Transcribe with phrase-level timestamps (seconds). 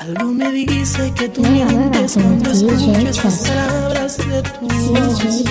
[0.00, 5.22] Algo me dice que tú mientes cuando escucho esas palabras de tu voz.
[5.22, 5.44] ¿Y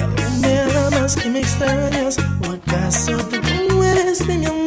[0.00, 2.16] a dónde amas que me extrañas?
[2.18, 3.38] ¿O acaso te
[3.72, 4.63] mueres de mi amor?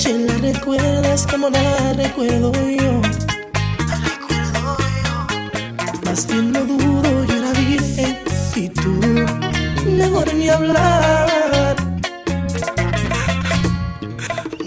[0.00, 3.02] Noche la recuerdas como la recuerdo yo?
[6.04, 8.18] Más bien lo duro, yo era virgen
[8.56, 9.00] y tú,
[9.98, 11.76] mejor ni hablar.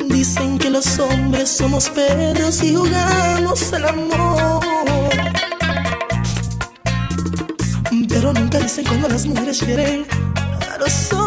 [0.08, 4.64] Dicen que los hombres somos perros y jugamos al amor.
[8.08, 10.06] Pero nunca dicen cuando las mujeres quieren
[10.72, 11.23] a los hombres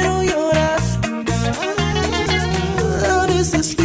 [0.00, 0.80] quiero llorar,
[3.08, 3.76] a veces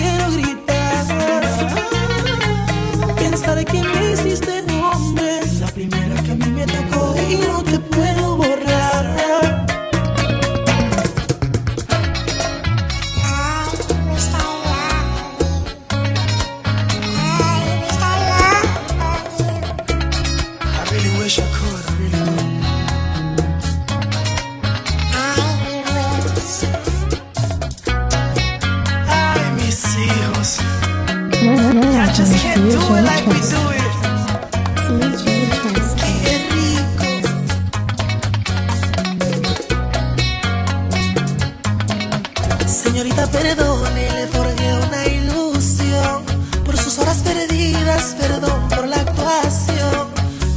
[43.25, 46.23] Señorita, perdone, le forgué una ilusión.
[46.63, 50.07] Por sus horas perdidas, perdón por la actuación.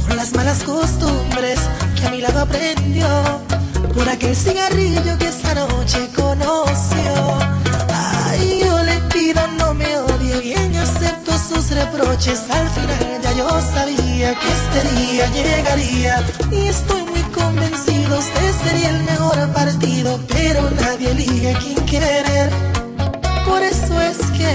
[0.05, 1.59] Por las malas costumbres
[1.95, 3.07] que a mi lado aprendió.
[3.93, 7.13] Por aquel cigarrillo que esta noche conoció.
[7.89, 12.41] Ay, yo le pido no me odie bien, acepto sus reproches.
[12.49, 16.25] Al final ya yo sabía que este día llegaría.
[16.51, 17.21] Y estoy muy
[18.17, 20.19] usted sería el mejor partido.
[20.27, 22.49] Pero nadie elige a quien querer.
[23.45, 24.53] Por eso es que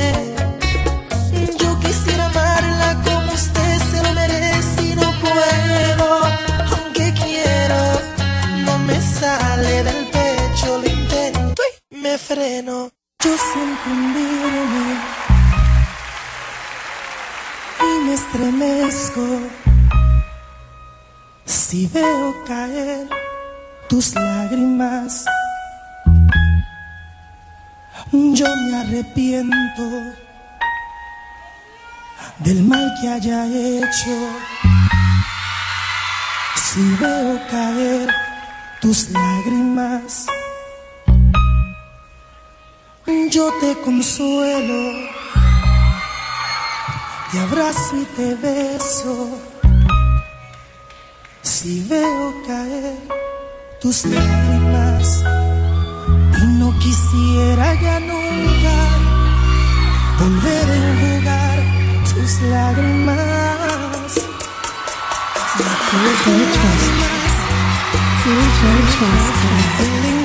[1.59, 6.09] yo quisiera amarla como usted se lo merece y no puedo.
[6.73, 7.81] Aunque quiero,
[8.67, 12.91] no me sale del pecho, lo intento y me freno.
[13.25, 14.87] Yo siempre hundirme
[17.81, 19.25] y me estremezco
[21.45, 23.09] si veo caer
[23.95, 25.25] tus lágrimas.
[28.11, 29.85] Yo me arrepiento
[32.41, 34.17] del mal que haya hecho.
[36.57, 38.13] Si veo caer
[38.81, 40.27] tus lágrimas,
[43.31, 44.83] yo te consuelo,
[47.31, 49.39] te abrazo y te beso.
[51.43, 53.24] Si veo caer
[53.85, 55.23] tus lágrimas
[56.41, 58.77] y no quisiera ya nunca
[60.19, 61.59] volver a enjugar
[62.09, 64.15] tus lágrimas.
[69.81, 70.24] El lenguaje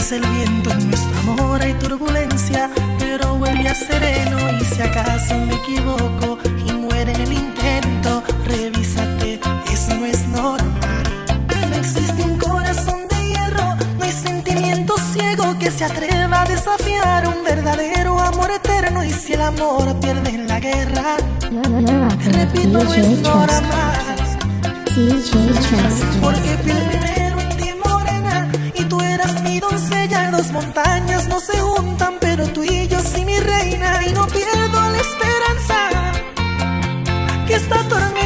[0.00, 5.34] es el viento en nuestro amor hay turbulencia, pero vuelve a sereno y si acaso
[5.36, 11.04] me equivoco y muere el intento, revísate, eso no es normal.
[11.68, 17.28] No existe un corazón de hierro, no hay sentimiento ciego que se atreva a desafiar
[17.28, 21.16] un verdadero amor eterno y si el amor pierde en la guerra,
[22.32, 24.00] repito, no es normal.
[26.22, 27.29] Porque primero
[29.60, 34.12] mi doncella, dos montañas no se juntan, pero tú y yo sí, mi reina, y
[34.12, 36.12] no pierdo la esperanza
[37.46, 38.19] que está dormida.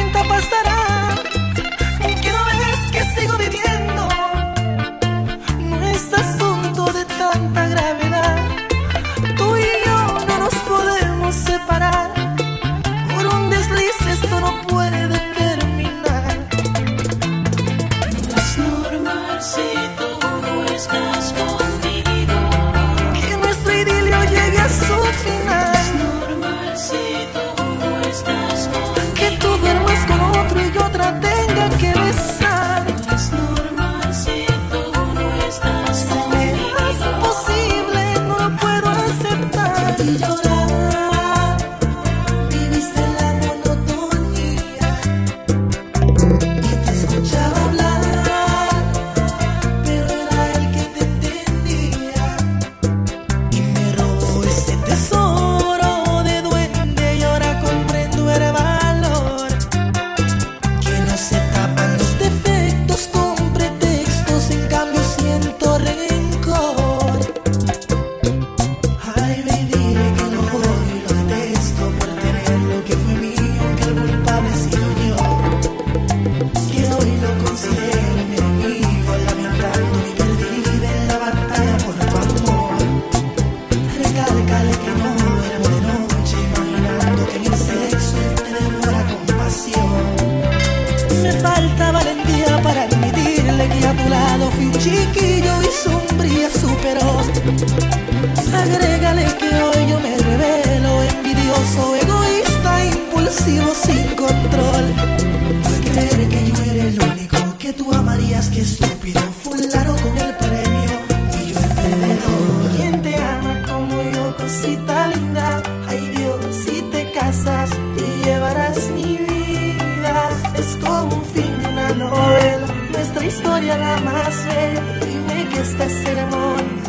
[120.65, 124.83] Es como un fin de una novela, nuestra historia la más bella.
[125.05, 126.83] Dime que esta ceremonia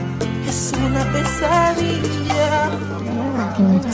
[0.49, 2.71] es una pesadilla.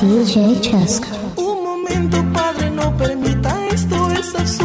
[0.01, 1.09] DJ Cheska.
[1.37, 4.62] Un momento, padre, no permita esto, es absurdo,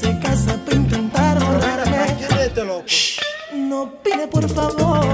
[0.00, 2.00] se casa para intentar borrarme.
[3.54, 5.04] No pide por favor,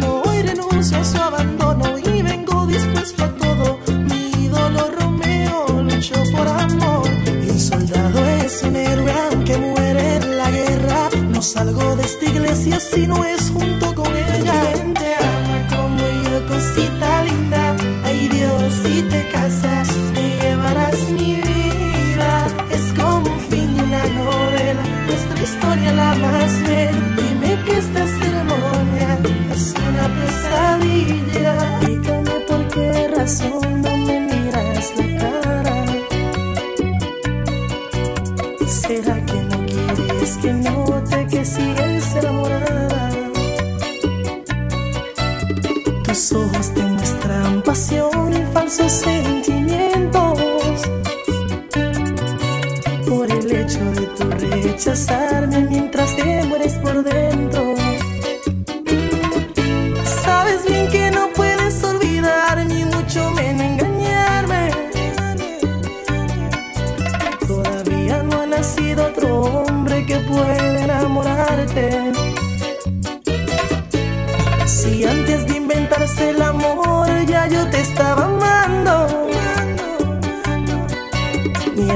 [0.00, 3.78] no hoy renuncio a su abandono y vengo dispuesto a todo.
[4.08, 7.08] Mi ídolo Romeo luchó por amor
[7.44, 11.08] y un soldado es un héroe aunque muere en la guerra.
[11.28, 13.89] No salgo de esta iglesia si no es junto
[49.06, 49.39] y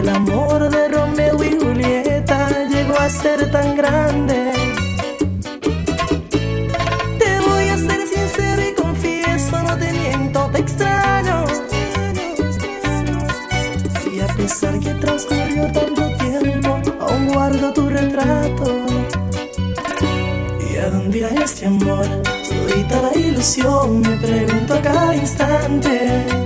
[0.05, 4.53] el amor de Romeo y Julieta llegó a ser tan grande.
[7.19, 11.45] Te voy a ser sincero y confieso, no te miento, te extraño.
[14.15, 18.67] Y a pesar que transcurrió tanto tiempo, aún guardo tu retrato.
[20.71, 22.07] ¿Y a dónde irá este amor?
[22.47, 26.44] Todita la ilusión, me pregunto a cada instante.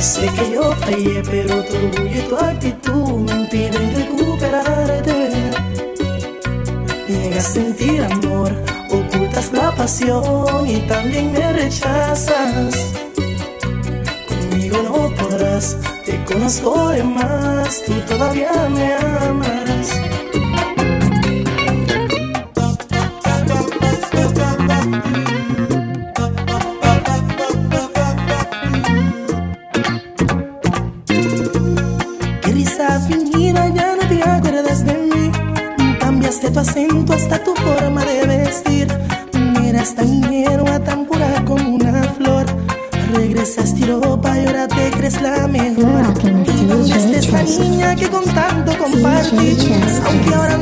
[0.00, 5.30] Sé que yo fallé, pero tu y tu actitud me impiden recuperarte.
[7.06, 8.50] Niegas sentir amor,
[8.90, 12.74] ocultas la pasión y también me rechazas.
[14.26, 15.76] Conmigo no podrás,
[16.06, 20.19] te conozco de más, tú todavía me amas.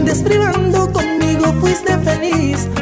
[0.09, 2.78] Aunque ahora andes privando conmigo, fuiste feliz.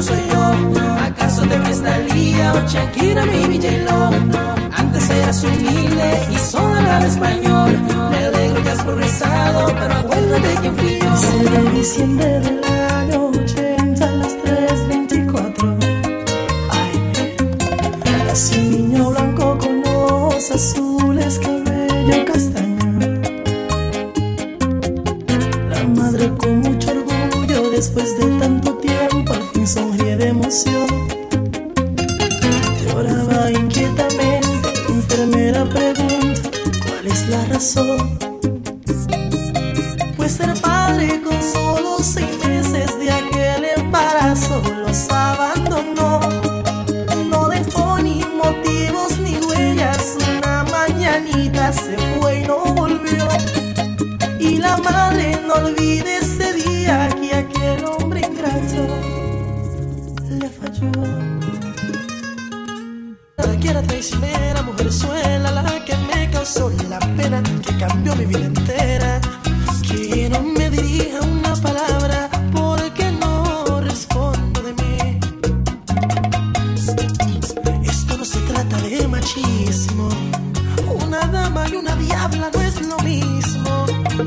[0.00, 0.80] Tuyo soy yo.
[1.04, 4.10] ¿Acaso te ves Dalía o Shakira, mi Villelo?
[4.76, 7.78] Antes eras humilde y solo hablaba español.
[8.10, 11.16] Me alegro que has progresado, pero acuérdate quién fui yo.
[11.16, 12.40] Será diciembre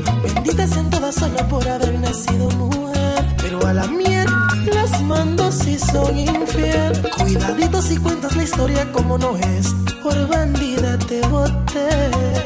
[0.02, 3.24] Benditas en todas solo por haber nacido mujer.
[3.40, 4.26] Pero a la miel
[4.72, 7.00] las mando si soy infiel.
[7.18, 9.74] Cuidadito si cuentas la historia como no es.
[10.02, 12.43] Por bandida te boté.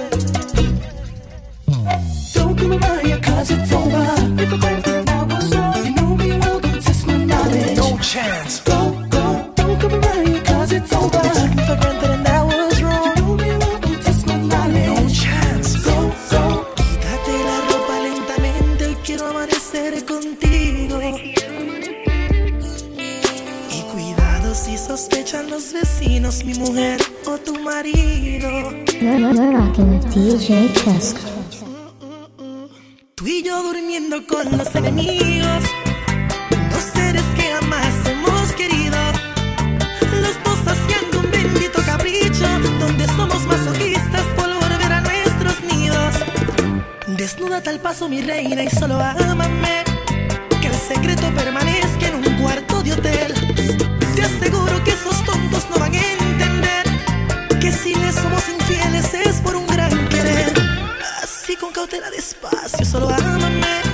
[30.15, 31.21] DJ Chesco.
[33.17, 35.65] Tú y yo durmiendo con los enemigos.
[36.71, 38.97] Dos seres que jamás hemos querido.
[40.23, 42.47] Los dos haciendo un bendito capricho.
[42.79, 46.15] Donde somos masoquistas por volver a nuestros nidos.
[47.09, 49.83] Desnuda tal paso, mi reina, y solo ámame.
[50.61, 53.35] Que el secreto permanezca en un cuarto de hotel.
[54.15, 55.38] Te aseguro que sos todo
[61.79, 63.88] cautela despacio, solo ámame.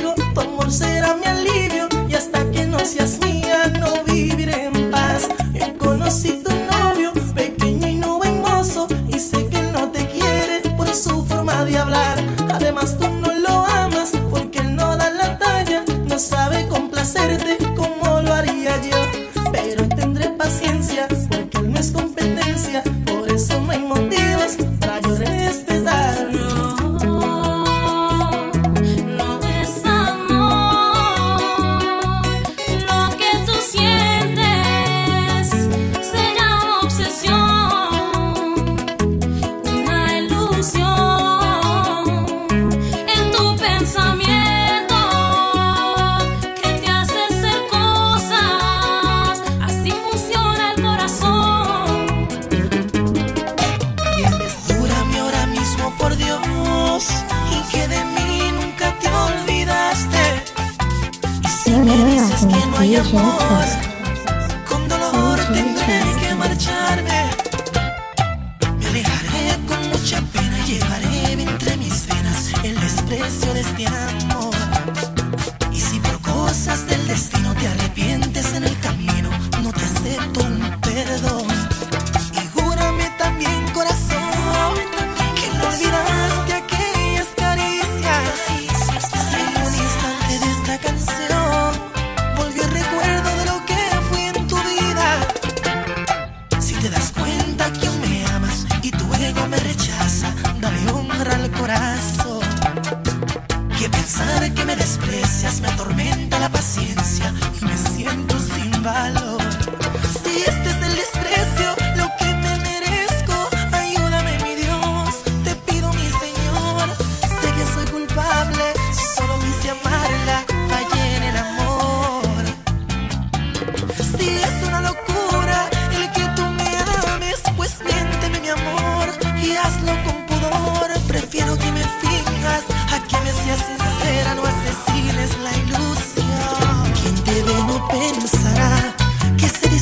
[0.00, 1.59] contigo, tu amor será mi alivio.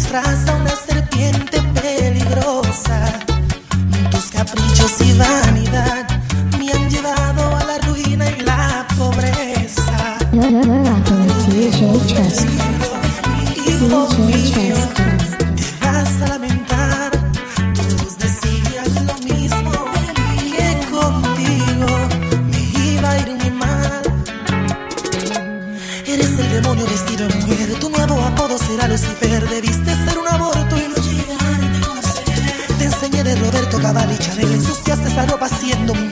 [0.09, 0.48] frase.
[26.89, 29.49] vestido de mujer, tu nuevo apodo será Lucifer.
[29.49, 32.77] Debiste ser un aborto y no llegar a conocer.
[32.79, 36.09] Te enseñé de Roberto Cavalli Chanel, ensuciaste esa ropa siendo mi